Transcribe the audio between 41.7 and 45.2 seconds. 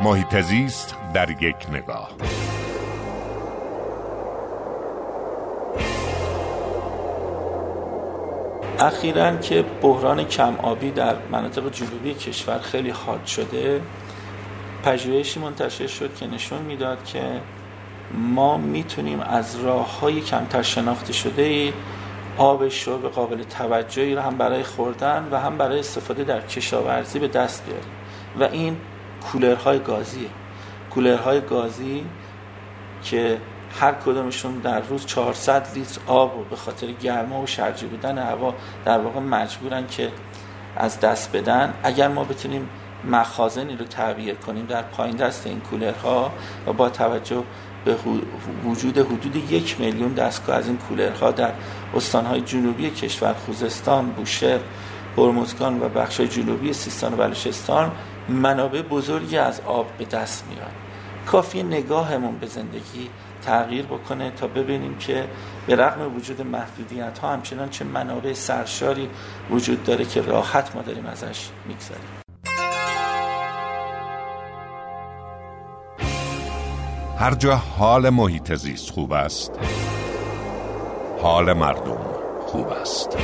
اگر ما بتونیم مخازنی رو تعبیه کنیم در پایین